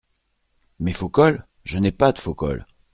[0.79, 1.43] Mes faux cols?…
[1.63, 2.65] je n’ai pas de faux cols!